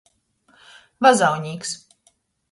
[1.05, 1.75] Vazaunīks.